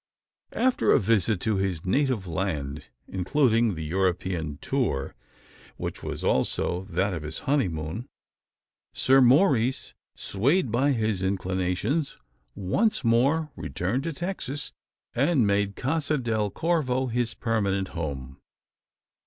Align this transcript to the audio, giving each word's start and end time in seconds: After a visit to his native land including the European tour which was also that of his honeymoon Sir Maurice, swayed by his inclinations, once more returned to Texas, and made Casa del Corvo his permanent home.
After 0.55 0.89
a 0.91 0.99
visit 0.99 1.39
to 1.41 1.57
his 1.57 1.85
native 1.85 2.25
land 2.25 2.87
including 3.07 3.75
the 3.75 3.83
European 3.85 4.57
tour 4.59 5.13
which 5.77 6.01
was 6.01 6.23
also 6.23 6.85
that 6.85 7.13
of 7.13 7.21
his 7.21 7.41
honeymoon 7.45 8.07
Sir 8.95 9.21
Maurice, 9.21 9.93
swayed 10.15 10.71
by 10.71 10.93
his 10.93 11.21
inclinations, 11.21 12.17
once 12.55 13.03
more 13.03 13.51
returned 13.55 14.01
to 14.05 14.11
Texas, 14.11 14.71
and 15.13 15.45
made 15.45 15.75
Casa 15.75 16.17
del 16.17 16.49
Corvo 16.49 17.05
his 17.05 17.35
permanent 17.35 17.89
home. 17.89 18.39